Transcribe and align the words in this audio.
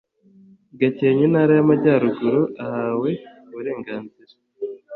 gakenke 0.79 1.23
intara 1.27 1.51
y 1.55 1.61
amajyaruguru 1.65 2.41
ahawe 2.63 3.09
uburenganzira 3.47 4.35